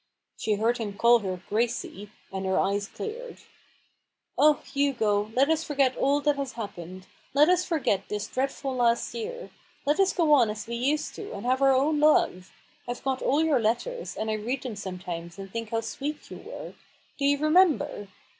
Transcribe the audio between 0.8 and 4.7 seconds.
call her" Gracie," and her eves cleared. «■" Oh,